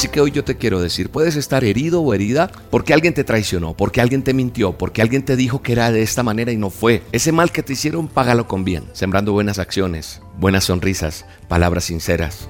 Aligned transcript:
Así 0.00 0.08
que 0.08 0.22
hoy 0.22 0.30
yo 0.30 0.42
te 0.44 0.56
quiero 0.56 0.80
decir, 0.80 1.10
puedes 1.10 1.36
estar 1.36 1.62
herido 1.62 2.00
o 2.00 2.14
herida 2.14 2.50
porque 2.70 2.94
alguien 2.94 3.12
te 3.12 3.22
traicionó, 3.22 3.74
porque 3.74 4.00
alguien 4.00 4.22
te 4.22 4.32
mintió, 4.32 4.72
porque 4.72 5.02
alguien 5.02 5.26
te 5.26 5.36
dijo 5.36 5.60
que 5.60 5.72
era 5.72 5.92
de 5.92 6.00
esta 6.00 6.22
manera 6.22 6.52
y 6.52 6.56
no 6.56 6.70
fue. 6.70 7.02
Ese 7.12 7.32
mal 7.32 7.52
que 7.52 7.62
te 7.62 7.74
hicieron, 7.74 8.08
págalo 8.08 8.48
con 8.48 8.64
bien, 8.64 8.84
sembrando 8.94 9.32
buenas 9.32 9.58
acciones, 9.58 10.22
buenas 10.38 10.64
sonrisas, 10.64 11.26
palabras 11.48 11.84
sinceras. 11.84 12.48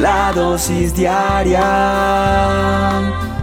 La 0.00 0.32
dosis 0.32 0.94
diaria 0.94 1.58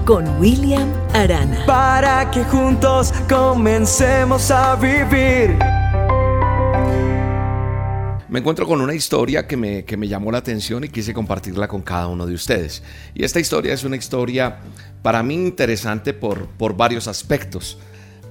con 0.05 0.39
William 0.39 0.87
Arana. 1.13 1.65
Para 1.65 2.31
que 2.31 2.45
juntos 2.45 3.13
comencemos 3.27 4.49
a 4.49 4.77
vivir. 4.77 5.57
Me 8.31 8.39
encuentro 8.39 8.65
con 8.65 8.79
una 8.79 8.95
historia 8.95 9.45
que 9.45 9.57
me, 9.57 9.83
que 9.83 9.97
me 9.97 10.07
llamó 10.07 10.31
la 10.31 10.37
atención 10.37 10.85
y 10.85 10.87
quise 10.87 11.13
compartirla 11.13 11.67
con 11.67 11.81
cada 11.81 12.07
uno 12.07 12.25
de 12.25 12.33
ustedes. 12.33 12.81
Y 13.13 13.25
esta 13.25 13.41
historia 13.41 13.73
es 13.73 13.83
una 13.83 13.97
historia 13.97 14.61
para 15.01 15.21
mí 15.21 15.33
interesante 15.33 16.13
por, 16.13 16.47
por 16.47 16.77
varios 16.77 17.09
aspectos. 17.09 17.77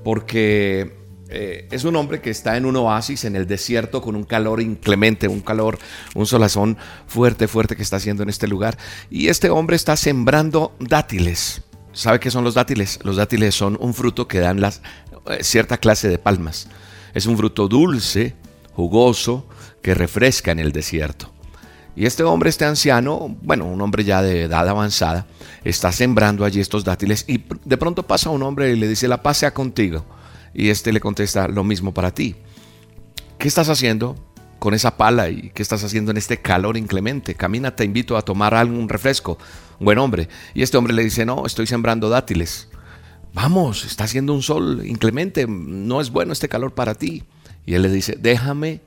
Porque 0.03 0.97
eh, 1.29 1.69
es 1.71 1.85
un 1.85 1.97
hombre 1.97 2.23
que 2.23 2.31
está 2.31 2.57
en 2.57 2.65
un 2.65 2.77
oasis 2.77 3.27
en 3.27 3.37
el 3.37 3.47
desierto 3.47 4.01
con 4.01 4.17
un 4.17 4.25
calor 4.25 4.63
inclemente, 4.63 5.29
un 5.29 5.43
calor, 5.43 5.79
un 6.15 6.25
solazón 6.25 6.79
fuerte, 7.07 7.47
fuerte 7.47 7.77
que 7.77 7.83
está 7.83 7.97
haciendo 7.97 8.23
en 8.23 8.31
este 8.31 8.49
lugar. 8.49 8.79
Y 9.11 9.29
este 9.29 9.51
hombre 9.51 9.77
está 9.77 9.99
sembrando 9.99 10.75
dátiles. 10.81 11.61
¿Sabe 11.93 12.21
qué 12.21 12.31
son 12.31 12.43
los 12.43 12.55
dátiles? 12.55 13.01
Los 13.03 13.17
dátiles 13.17 13.55
son 13.55 13.77
un 13.79 13.93
fruto 13.93 14.27
que 14.27 14.39
dan 14.39 14.63
las, 14.63 14.81
eh, 15.27 15.45
cierta 15.45 15.77
clase 15.77 16.09
de 16.09 16.17
palmas. 16.17 16.69
Es 17.13 17.27
un 17.27 17.37
fruto 17.37 17.69
dulce, 17.69 18.35
jugoso, 18.81 19.47
que 19.83 19.95
refresca 19.95 20.53
en 20.53 20.59
el 20.59 20.73
desierto. 20.73 21.31
Y 21.95 22.07
este 22.07 22.23
hombre, 22.23 22.49
este 22.49 22.65
anciano, 22.65 23.37
bueno, 23.43 23.67
un 23.67 23.81
hombre 23.83 24.05
ya 24.05 24.23
de 24.23 24.45
edad 24.45 24.67
avanzada, 24.67 25.27
está 25.65 25.93
sembrando 25.93 26.47
allí 26.47 26.61
estos 26.61 26.83
dátiles 26.83 27.27
y 27.29 27.45
de 27.65 27.77
pronto 27.77 28.07
pasa 28.07 28.31
un 28.31 28.43
hombre 28.43 28.73
y 28.73 28.77
le 28.77 28.89
dice, 28.89 29.07
la 29.07 29.23
paz 29.23 29.39
sea 29.39 29.53
contigo. 29.53 30.07
Y 30.55 30.71
este 30.71 30.93
le 30.93 31.01
contesta, 31.01 31.47
lo 31.47 31.63
mismo 31.63 31.93
para 31.93 32.13
ti. 32.13 32.37
¿Qué 33.39 33.49
estás 33.49 33.69
haciendo 33.69 34.17
con 34.59 34.73
esa 34.73 34.97
pala 34.97 35.29
y 35.29 35.51
qué 35.51 35.63
estás 35.63 35.85
haciendo 35.85 36.11
en 36.11 36.17
este 36.17 36.39
calor 36.39 36.79
inclemente? 36.79 37.35
Camina, 37.35 37.77
te 37.77 37.85
invito 37.85 38.17
a 38.17 38.23
tomar 38.23 38.55
algún 38.55 38.89
refresco. 38.89 39.37
Buen 39.79 39.99
hombre. 39.99 40.29
Y 40.55 40.63
este 40.63 40.79
hombre 40.79 40.95
le 40.95 41.05
dice, 41.05 41.27
no, 41.27 41.45
estoy 41.45 41.67
sembrando 41.67 42.09
dátiles. 42.09 42.69
Vamos, 43.35 43.85
está 43.85 44.05
haciendo 44.05 44.33
un 44.33 44.43
sol 44.43 44.83
inclemente, 44.87 45.47
no 45.47 46.01
es 46.01 46.11
bueno 46.11 46.33
este 46.33 46.49
calor 46.49 46.73
para 46.73 46.95
ti. 46.95 47.25
Y 47.71 47.75
él 47.77 47.83
le 47.83 47.89
dice, 47.89 48.19
déjame 48.21 48.81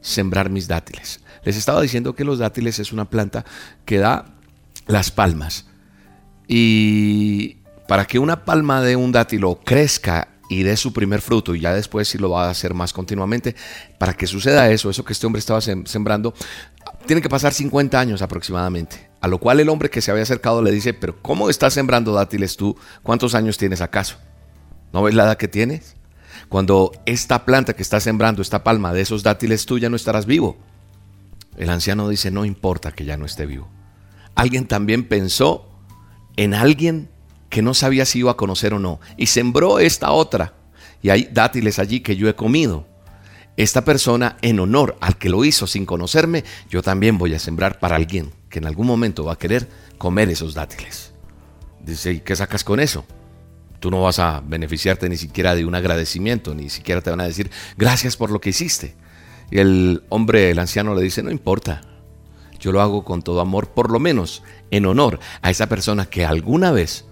sembrar 0.00 0.50
mis 0.50 0.68
dátiles. 0.68 1.18
Les 1.42 1.56
estaba 1.56 1.82
diciendo 1.82 2.14
que 2.14 2.22
los 2.24 2.38
dátiles 2.38 2.78
es 2.78 2.92
una 2.92 3.10
planta 3.10 3.44
que 3.84 3.98
da 3.98 4.36
las 4.86 5.10
palmas. 5.10 5.66
Y 6.46 7.56
para 7.88 8.04
que 8.04 8.20
una 8.20 8.44
palma 8.44 8.82
de 8.82 8.94
un 8.94 9.10
dátilo 9.10 9.58
crezca 9.64 10.28
y 10.48 10.62
dé 10.62 10.76
su 10.76 10.92
primer 10.92 11.22
fruto, 11.22 11.56
y 11.56 11.60
ya 11.60 11.74
después 11.74 12.06
si 12.06 12.18
lo 12.18 12.30
va 12.30 12.46
a 12.46 12.50
hacer 12.50 12.72
más 12.72 12.92
continuamente, 12.92 13.56
para 13.98 14.14
que 14.14 14.28
suceda 14.28 14.70
eso, 14.70 14.90
eso 14.90 15.04
que 15.04 15.12
este 15.12 15.26
hombre 15.26 15.40
estaba 15.40 15.60
sembrando, 15.60 16.32
tiene 17.06 17.22
que 17.22 17.28
pasar 17.28 17.52
50 17.52 17.98
años 17.98 18.22
aproximadamente. 18.22 19.10
A 19.20 19.26
lo 19.26 19.38
cual 19.38 19.58
el 19.58 19.68
hombre 19.68 19.90
que 19.90 20.00
se 20.00 20.12
había 20.12 20.22
acercado 20.22 20.62
le 20.62 20.70
dice, 20.70 20.94
pero 20.94 21.20
¿cómo 21.20 21.50
estás 21.50 21.74
sembrando 21.74 22.12
dátiles 22.12 22.56
tú? 22.56 22.78
¿Cuántos 23.02 23.34
años 23.34 23.58
tienes 23.58 23.80
acaso? 23.80 24.18
¿No 24.92 25.02
ves 25.02 25.16
la 25.16 25.24
edad 25.24 25.36
que 25.36 25.48
tienes? 25.48 25.96
Cuando 26.50 26.90
esta 27.06 27.44
planta 27.44 27.74
que 27.74 27.82
está 27.82 28.00
sembrando, 28.00 28.42
esta 28.42 28.64
palma 28.64 28.92
de 28.92 29.02
esos 29.02 29.22
dátiles, 29.22 29.66
tú 29.66 29.78
ya 29.78 29.88
no 29.88 29.94
estarás 29.94 30.26
vivo. 30.26 30.58
El 31.56 31.70
anciano 31.70 32.08
dice, 32.08 32.32
no 32.32 32.44
importa 32.44 32.90
que 32.90 33.04
ya 33.04 33.16
no 33.16 33.24
esté 33.24 33.46
vivo. 33.46 33.68
Alguien 34.34 34.66
también 34.66 35.04
pensó 35.04 35.70
en 36.36 36.54
alguien 36.54 37.08
que 37.50 37.62
no 37.62 37.72
sabía 37.72 38.04
si 38.04 38.18
iba 38.18 38.32
a 38.32 38.36
conocer 38.36 38.74
o 38.74 38.80
no, 38.80 38.98
y 39.16 39.26
sembró 39.26 39.78
esta 39.78 40.10
otra. 40.10 40.54
Y 41.02 41.10
hay 41.10 41.28
dátiles 41.30 41.78
allí 41.78 42.00
que 42.00 42.16
yo 42.16 42.28
he 42.28 42.34
comido. 42.34 42.84
Esta 43.56 43.84
persona, 43.84 44.36
en 44.42 44.58
honor 44.58 44.96
al 45.00 45.18
que 45.18 45.28
lo 45.28 45.44
hizo 45.44 45.68
sin 45.68 45.86
conocerme, 45.86 46.42
yo 46.68 46.82
también 46.82 47.16
voy 47.16 47.32
a 47.32 47.38
sembrar 47.38 47.78
para 47.78 47.94
alguien 47.94 48.32
que 48.48 48.58
en 48.58 48.66
algún 48.66 48.88
momento 48.88 49.24
va 49.24 49.34
a 49.34 49.38
querer 49.38 49.68
comer 49.98 50.28
esos 50.28 50.54
dátiles. 50.54 51.12
Dice, 51.80 52.10
¿y 52.10 52.20
qué 52.20 52.34
sacas 52.34 52.64
con 52.64 52.80
eso? 52.80 53.04
Tú 53.80 53.90
no 53.90 54.02
vas 54.02 54.18
a 54.18 54.42
beneficiarte 54.46 55.08
ni 55.08 55.16
siquiera 55.16 55.54
de 55.54 55.64
un 55.64 55.74
agradecimiento, 55.74 56.54
ni 56.54 56.68
siquiera 56.68 57.00
te 57.00 57.10
van 57.10 57.20
a 57.20 57.26
decir 57.26 57.50
gracias 57.76 58.16
por 58.16 58.30
lo 58.30 58.40
que 58.40 58.50
hiciste. 58.50 58.94
Y 59.50 59.58
el 59.58 60.04
hombre, 60.10 60.50
el 60.50 60.58
anciano, 60.58 60.94
le 60.94 61.02
dice, 61.02 61.22
no 61.22 61.30
importa, 61.30 61.80
yo 62.60 62.72
lo 62.72 62.80
hago 62.80 63.04
con 63.04 63.22
todo 63.22 63.40
amor, 63.40 63.70
por 63.70 63.90
lo 63.90 63.98
menos 63.98 64.42
en 64.70 64.86
honor 64.86 65.18
a 65.42 65.50
esa 65.50 65.68
persona 65.68 66.06
que 66.06 66.24
alguna 66.24 66.70
vez 66.70 67.06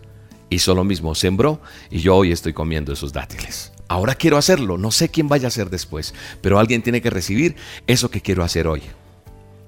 hizo 0.51 0.75
lo 0.75 0.85
mismo, 0.85 1.15
sembró 1.15 1.61
y 1.91 2.01
yo 2.01 2.15
hoy 2.17 2.33
estoy 2.33 2.53
comiendo 2.53 2.93
esos 2.93 3.13
dátiles. 3.13 3.73
Ahora 3.89 4.15
quiero 4.15 4.37
hacerlo, 4.37 4.77
no 4.77 4.91
sé 4.91 5.09
quién 5.09 5.29
vaya 5.29 5.49
a 5.49 5.51
ser 5.51 5.71
después, 5.71 6.15
pero 6.43 6.59
alguien 6.59 6.83
tiene 6.83 7.01
que 7.01 7.11
recibir 7.11 7.57
eso 7.87 8.11
que 8.11 8.21
quiero 8.21 8.45
hacer 8.45 8.67
hoy, 8.67 8.83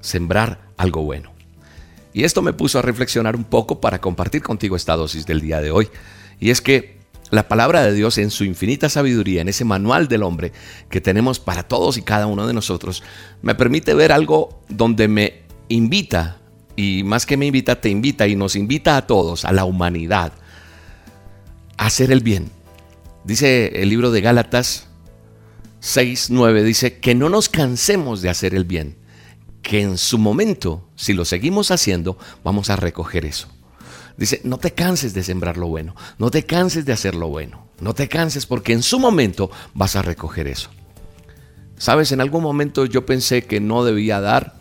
sembrar 0.00 0.60
algo 0.76 1.02
bueno. 1.02 1.32
Y 2.12 2.24
esto 2.24 2.42
me 2.42 2.52
puso 2.52 2.78
a 2.78 2.82
reflexionar 2.82 3.36
un 3.36 3.44
poco 3.44 3.80
para 3.80 4.00
compartir 4.00 4.42
contigo 4.42 4.76
esta 4.76 4.96
dosis 4.96 5.26
del 5.26 5.40
día 5.40 5.60
de 5.60 5.70
hoy. 5.70 5.88
Y 6.40 6.50
es 6.50 6.60
que 6.60 6.98
la 7.30 7.46
palabra 7.46 7.82
de 7.82 7.92
Dios 7.92 8.18
en 8.18 8.30
su 8.30 8.44
infinita 8.44 8.88
sabiduría, 8.88 9.42
en 9.42 9.48
ese 9.48 9.64
manual 9.64 10.08
del 10.08 10.24
hombre 10.24 10.52
que 10.88 11.00
tenemos 11.00 11.38
para 11.38 11.62
todos 11.62 11.96
y 11.96 12.02
cada 12.02 12.26
uno 12.26 12.46
de 12.46 12.54
nosotros, 12.54 13.02
me 13.42 13.54
permite 13.54 13.94
ver 13.94 14.10
algo 14.10 14.62
donde 14.68 15.06
me 15.06 15.42
invita, 15.68 16.38
y 16.74 17.02
más 17.04 17.26
que 17.26 17.36
me 17.36 17.46
invita, 17.46 17.80
te 17.80 17.90
invita 17.90 18.26
y 18.26 18.34
nos 18.34 18.56
invita 18.56 18.96
a 18.96 19.06
todos, 19.06 19.44
a 19.44 19.52
la 19.52 19.64
humanidad, 19.64 20.32
a 21.76 21.86
hacer 21.86 22.10
el 22.10 22.20
bien. 22.20 22.50
Dice 23.24 23.82
el 23.82 23.90
libro 23.90 24.10
de 24.10 24.22
Gálatas 24.22 24.88
6, 25.80 26.30
9, 26.30 26.64
dice 26.64 26.98
que 26.98 27.14
no 27.14 27.28
nos 27.28 27.48
cansemos 27.48 28.22
de 28.22 28.30
hacer 28.30 28.54
el 28.54 28.64
bien, 28.64 28.96
que 29.62 29.82
en 29.82 29.98
su 29.98 30.18
momento, 30.18 30.88
si 30.96 31.12
lo 31.12 31.24
seguimos 31.24 31.70
haciendo, 31.70 32.18
vamos 32.42 32.70
a 32.70 32.76
recoger 32.76 33.24
eso. 33.24 33.48
Dice, 34.20 34.42
no 34.44 34.58
te 34.58 34.72
canses 34.72 35.14
de 35.14 35.22
sembrar 35.22 35.56
lo 35.56 35.66
bueno, 35.69 35.97
no 36.19 36.31
te 36.31 36.44
canses 36.44 36.84
de 36.84 36.92
hacer 36.92 37.14
lo 37.14 37.28
bueno, 37.28 37.66
no 37.81 37.94
te 37.94 38.06
canses 38.06 38.44
porque 38.44 38.75
en 38.75 38.82
su 38.82 39.00
momento 39.00 39.50
vas 39.72 39.97
a 39.97 40.03
recoger 40.03 40.47
eso. 40.47 40.69
Sabes, 41.78 42.12
en 42.12 42.20
algún 42.20 42.42
momento 42.42 42.84
yo 42.84 43.06
pensé 43.06 43.47
que 43.47 43.60
no 43.60 43.82
debía 43.82 44.20
dar 44.20 44.56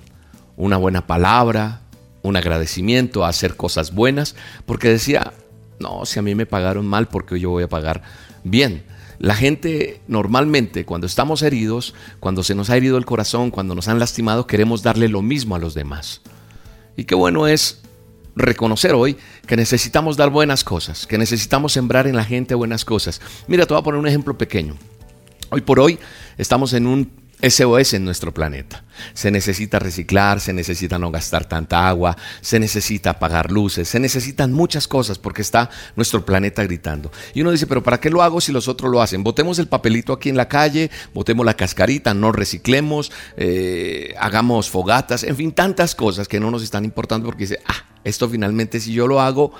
una 0.56 0.78
buena 0.78 1.08
palabra, 1.08 1.82
un 2.22 2.38
agradecimiento, 2.38 3.26
hacer 3.26 3.58
cosas 3.58 3.94
buenas, 3.94 4.38
porque 4.66 4.88
decía, 4.88 5.34
no, 5.78 6.06
si 6.06 6.20
a 6.20 6.22
mí 6.22 6.36
me 6.36 6.46
pagaron 6.46 6.88
mal, 6.88 7.10
porque 7.10 7.38
yo 7.38 7.50
voy 7.50 7.64
a 7.64 7.70
pagar 7.70 8.02
bien? 8.46 8.86
La 9.18 9.36
gente 9.36 10.00
normalmente 10.08 10.86
cuando 10.86 11.06
estamos 11.06 11.42
heridos, 11.42 11.94
cuando 12.22 12.44
se 12.44 12.56
nos 12.56 12.70
ha 12.70 12.78
herido 12.78 12.98
el 12.98 13.06
corazón, 13.06 13.52
cuando 13.52 13.76
nos 13.76 13.90
han 13.90 14.00
lastimado, 14.00 14.48
queremos 14.48 14.84
darle 14.84 15.10
lo 15.10 15.22
mismo 15.22 15.54
a 15.54 15.60
los 15.60 15.74
demás. 15.74 16.22
Y 16.96 17.04
qué 17.04 17.16
bueno 17.16 17.46
es 17.46 17.82
reconocer 18.40 18.94
hoy 18.94 19.18
que 19.46 19.56
necesitamos 19.56 20.18
dar 20.18 20.30
buenas 20.30 20.64
cosas, 20.64 21.06
que 21.06 21.18
necesitamos 21.18 21.74
sembrar 21.74 22.08
en 22.08 22.16
la 22.16 22.24
gente 22.24 22.56
buenas 22.56 22.86
cosas. 22.86 23.22
Mira, 23.48 23.66
te 23.66 23.74
voy 23.74 23.82
a 23.82 23.84
poner 23.84 24.00
un 24.00 24.08
ejemplo 24.08 24.38
pequeño. 24.38 24.76
Hoy 25.52 25.62
por 25.62 25.80
hoy 25.80 26.00
estamos 26.38 26.74
en 26.74 26.88
un 26.88 27.12
SOS 27.42 27.94
en 27.94 28.04
nuestro 28.04 28.34
planeta. 28.34 28.84
Se 29.14 29.32
necesita 29.32 29.80
reciclar, 29.80 30.42
se 30.42 30.52
necesita 30.52 31.00
no 31.00 31.10
gastar 31.10 31.46
tanta 31.46 31.88
agua, 31.88 32.18
se 32.42 32.60
necesita 32.60 33.12
apagar 33.12 33.50
luces, 33.50 33.88
se 33.88 34.00
necesitan 34.00 34.52
muchas 34.52 34.88
cosas 34.88 35.18
porque 35.18 35.42
está 35.42 35.70
nuestro 35.96 36.26
planeta 36.26 36.64
gritando. 36.64 37.12
Y 37.34 37.42
uno 37.42 37.52
dice, 37.52 37.66
pero 37.66 37.82
¿para 37.82 38.00
qué 38.00 38.10
lo 38.10 38.22
hago 38.22 38.42
si 38.42 38.52
los 38.52 38.68
otros 38.68 38.92
lo 38.92 39.02
hacen? 39.02 39.24
Botemos 39.24 39.58
el 39.60 39.68
papelito 39.68 40.12
aquí 40.12 40.30
en 40.30 40.36
la 40.38 40.50
calle, 40.50 40.92
botemos 41.14 41.46
la 41.46 41.54
cascarita, 41.54 42.14
no 42.14 42.32
reciclemos, 42.34 43.12
eh, 43.38 44.14
hagamos 44.20 44.70
fogatas, 44.70 45.24
en 45.24 45.36
fin, 45.38 45.52
tantas 45.54 45.96
cosas 45.96 46.28
que 46.28 46.42
no 46.42 46.52
nos 46.52 46.62
están 46.62 46.84
importando 46.84 47.26
porque 47.28 47.44
dice, 47.44 47.60
ah, 47.68 47.86
esto 48.04 48.28
finalmente 48.28 48.82
si 48.82 48.92
yo 48.92 49.08
lo 49.08 49.22
hago, 49.22 49.54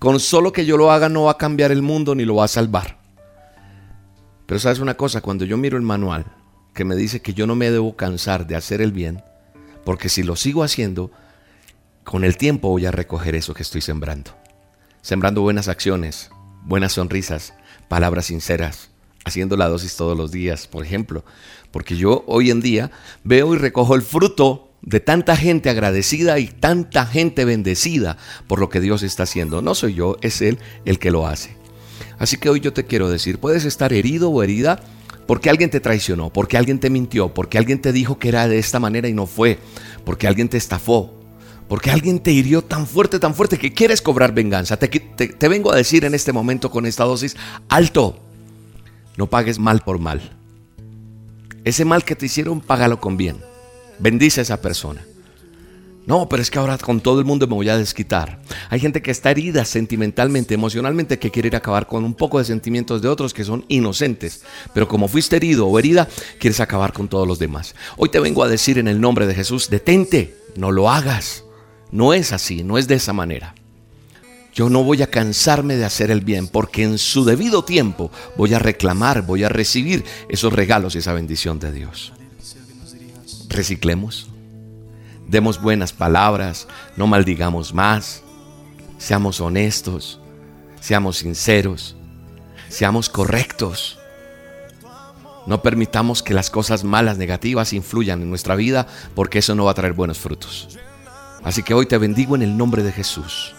con 0.00 0.18
solo 0.18 0.52
que 0.52 0.66
yo 0.66 0.76
lo 0.76 0.90
haga 0.90 1.08
no 1.08 1.24
va 1.24 1.32
a 1.32 1.38
cambiar 1.38 1.70
el 1.70 1.82
mundo 1.82 2.14
ni 2.14 2.24
lo 2.24 2.36
va 2.36 2.46
a 2.46 2.48
salvar. 2.48 2.98
Pero 4.46 4.58
sabes 4.58 4.80
una 4.80 4.94
cosa, 4.94 5.20
cuando 5.20 5.44
yo 5.44 5.56
miro 5.56 5.76
el 5.76 5.84
manual, 5.84 6.24
que 6.80 6.84
me 6.86 6.96
dice 6.96 7.20
que 7.20 7.34
yo 7.34 7.46
no 7.46 7.56
me 7.56 7.70
debo 7.70 7.94
cansar 7.94 8.46
de 8.46 8.56
hacer 8.56 8.80
el 8.80 8.90
bien, 8.90 9.22
porque 9.84 10.08
si 10.08 10.22
lo 10.22 10.34
sigo 10.34 10.64
haciendo, 10.64 11.10
con 12.04 12.24
el 12.24 12.38
tiempo 12.38 12.70
voy 12.70 12.86
a 12.86 12.90
recoger 12.90 13.34
eso 13.34 13.52
que 13.52 13.62
estoy 13.62 13.82
sembrando. 13.82 14.30
Sembrando 15.02 15.42
buenas 15.42 15.68
acciones, 15.68 16.30
buenas 16.62 16.92
sonrisas, 16.92 17.52
palabras 17.88 18.24
sinceras, 18.28 18.88
haciendo 19.26 19.58
la 19.58 19.68
dosis 19.68 19.94
todos 19.94 20.16
los 20.16 20.32
días, 20.32 20.68
por 20.68 20.82
ejemplo. 20.82 21.22
Porque 21.70 21.98
yo 21.98 22.24
hoy 22.26 22.50
en 22.50 22.62
día 22.62 22.90
veo 23.24 23.54
y 23.54 23.58
recojo 23.58 23.94
el 23.94 24.00
fruto 24.00 24.70
de 24.80 25.00
tanta 25.00 25.36
gente 25.36 25.68
agradecida 25.68 26.38
y 26.38 26.46
tanta 26.46 27.04
gente 27.04 27.44
bendecida 27.44 28.16
por 28.46 28.58
lo 28.58 28.70
que 28.70 28.80
Dios 28.80 29.02
está 29.02 29.24
haciendo. 29.24 29.60
No 29.60 29.74
soy 29.74 29.92
yo, 29.92 30.16
es 30.22 30.40
Él 30.40 30.58
el 30.86 30.98
que 30.98 31.10
lo 31.10 31.26
hace. 31.26 31.54
Así 32.18 32.38
que 32.38 32.48
hoy 32.48 32.60
yo 32.60 32.72
te 32.72 32.86
quiero 32.86 33.10
decir, 33.10 33.36
puedes 33.36 33.66
estar 33.66 33.92
herido 33.92 34.30
o 34.30 34.42
herida 34.42 34.80
porque 35.30 35.48
alguien 35.48 35.70
te 35.70 35.78
traicionó, 35.78 36.32
porque 36.32 36.56
alguien 36.56 36.80
te 36.80 36.90
mintió, 36.90 37.32
porque 37.32 37.56
alguien 37.56 37.80
te 37.80 37.92
dijo 37.92 38.18
que 38.18 38.30
era 38.30 38.48
de 38.48 38.58
esta 38.58 38.80
manera 38.80 39.06
y 39.06 39.12
no 39.12 39.26
fue, 39.28 39.60
porque 40.04 40.26
alguien 40.26 40.48
te 40.48 40.56
estafó, 40.56 41.14
Porque 41.68 41.92
alguien 41.92 42.18
te 42.18 42.32
hirió 42.32 42.62
tan 42.62 42.84
fuerte, 42.84 43.20
tan 43.20 43.32
fuerte 43.32 43.56
que 43.56 43.72
quieres 43.72 44.02
cobrar 44.02 44.34
venganza. 44.34 44.76
Te, 44.76 44.88
te, 44.88 45.48
vengo 45.48 45.72
a 45.72 45.76
decir 45.76 46.04
en 46.04 46.14
este 46.16 46.32
momento 46.32 46.68
con 46.68 46.84
esta 46.84 47.04
dosis, 47.04 47.36
alto, 47.68 48.18
no 49.16 49.28
pagues 49.28 49.60
mal 49.60 49.82
por 49.82 50.00
mal. 50.00 50.36
Ese 51.62 51.84
mal 51.84 52.02
que 52.02 52.16
te 52.16 52.26
hicieron, 52.26 52.60
págalo 52.60 53.00
con 53.00 53.16
bien. 53.16 53.36
Bendice 54.00 54.40
a 54.40 54.42
esa 54.42 54.60
persona. 54.60 55.06
No, 56.06 56.28
pero 56.28 56.42
es 56.42 56.50
que 56.50 56.58
ahora 56.58 56.78
con 56.78 57.00
todo 57.00 57.20
el 57.20 57.24
mundo 57.24 57.46
me 57.46 57.54
voy 57.54 57.68
a 57.68 57.76
desquitar. 57.76 58.40
Hay 58.70 58.80
gente 58.80 59.02
que 59.02 59.10
está 59.10 59.30
herida 59.30 59.64
sentimentalmente, 59.64 60.54
emocionalmente, 60.54 61.18
que 61.18 61.30
quiere 61.30 61.48
ir 61.48 61.54
a 61.54 61.58
acabar 61.58 61.86
con 61.86 62.04
un 62.04 62.14
poco 62.14 62.38
de 62.38 62.44
sentimientos 62.44 63.02
de 63.02 63.08
otros 63.08 63.34
que 63.34 63.44
son 63.44 63.64
inocentes. 63.68 64.42
Pero 64.72 64.88
como 64.88 65.08
fuiste 65.08 65.36
herido 65.36 65.66
o 65.66 65.78
herida, 65.78 66.08
quieres 66.38 66.60
acabar 66.60 66.92
con 66.92 67.08
todos 67.08 67.28
los 67.28 67.38
demás. 67.38 67.74
Hoy 67.96 68.08
te 68.08 68.18
vengo 68.18 68.42
a 68.42 68.48
decir 68.48 68.78
en 68.78 68.88
el 68.88 69.00
nombre 69.00 69.26
de 69.26 69.34
Jesús, 69.34 69.68
detente, 69.68 70.36
no 70.56 70.72
lo 70.72 70.90
hagas. 70.90 71.44
No 71.92 72.14
es 72.14 72.32
así, 72.32 72.64
no 72.64 72.78
es 72.78 72.88
de 72.88 72.94
esa 72.94 73.12
manera. 73.12 73.54
Yo 74.54 74.68
no 74.68 74.82
voy 74.82 75.02
a 75.02 75.10
cansarme 75.10 75.76
de 75.76 75.84
hacer 75.84 76.10
el 76.10 76.22
bien 76.22 76.48
porque 76.48 76.82
en 76.82 76.98
su 76.98 77.24
debido 77.24 77.64
tiempo 77.64 78.10
voy 78.36 78.54
a 78.54 78.58
reclamar, 78.58 79.22
voy 79.22 79.44
a 79.44 79.48
recibir 79.48 80.04
esos 80.28 80.52
regalos 80.52 80.94
y 80.94 80.98
esa 80.98 81.12
bendición 81.12 81.60
de 81.60 81.72
Dios. 81.72 82.12
Reciclemos, 83.48 84.29
demos 85.30 85.62
buenas 85.62 85.92
palabras, 85.92 86.66
no 86.96 87.06
maldigamos 87.06 87.72
más, 87.72 88.22
seamos 88.98 89.40
honestos, 89.40 90.20
seamos 90.80 91.18
sinceros, 91.18 91.96
seamos 92.68 93.08
correctos. 93.08 93.98
No 95.46 95.62
permitamos 95.62 96.22
que 96.22 96.34
las 96.34 96.50
cosas 96.50 96.84
malas, 96.84 97.16
negativas 97.16 97.72
influyan 97.72 98.20
en 98.22 98.28
nuestra 98.28 98.56
vida 98.56 98.86
porque 99.14 99.38
eso 99.38 99.54
no 99.54 99.64
va 99.64 99.70
a 99.70 99.74
traer 99.74 99.94
buenos 99.94 100.18
frutos. 100.18 100.78
Así 101.42 101.62
que 101.62 101.74
hoy 101.74 101.86
te 101.86 101.96
bendigo 101.96 102.34
en 102.34 102.42
el 102.42 102.56
nombre 102.56 102.82
de 102.82 102.92
Jesús. 102.92 103.54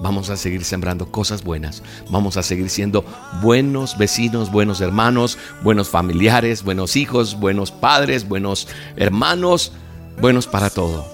Vamos 0.00 0.30
a 0.30 0.36
seguir 0.36 0.64
sembrando 0.64 1.10
cosas 1.10 1.42
buenas. 1.42 1.82
Vamos 2.08 2.36
a 2.36 2.44
seguir 2.44 2.70
siendo 2.70 3.04
buenos 3.42 3.98
vecinos, 3.98 4.52
buenos 4.52 4.80
hermanos, 4.80 5.38
buenos 5.62 5.88
familiares, 5.88 6.62
buenos 6.62 6.94
hijos, 6.94 7.40
buenos 7.40 7.72
padres, 7.72 8.28
buenos 8.28 8.68
hermanos, 8.94 9.72
buenos 10.20 10.46
para 10.46 10.70
todo. 10.70 11.06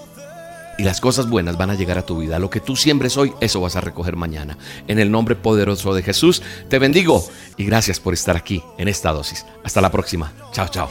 Y 0.77 0.83
las 0.83 0.99
cosas 0.99 1.29
buenas 1.29 1.57
van 1.57 1.69
a 1.69 1.75
llegar 1.75 1.97
a 1.97 2.05
tu 2.05 2.19
vida. 2.19 2.37
Lo 2.37 2.49
que 2.49 2.59
tú 2.59 2.75
siembres 2.75 3.15
hoy, 3.15 3.33
eso 3.39 3.61
vas 3.61 3.77
a 3.77 3.81
recoger 3.81 4.17
mañana. 4.17 4.57
En 4.87 4.99
el 4.99 5.09
nombre 5.09 5.35
poderoso 5.35 5.93
de 5.93 6.03
Jesús, 6.03 6.41
te 6.69 6.79
bendigo 6.79 7.25
y 7.55 7.63
gracias 7.65 7.99
por 8.01 8.13
estar 8.13 8.35
aquí 8.35 8.61
en 8.77 8.89
esta 8.89 9.13
dosis. 9.13 9.45
Hasta 9.63 9.79
la 9.79 9.91
próxima. 9.91 10.33
Chao, 10.51 10.67
chao. 10.67 10.89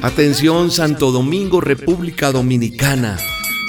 Atención 0.00 0.70
Santo 0.70 1.10
Domingo, 1.10 1.60
República 1.60 2.30
Dominicana 2.30 3.18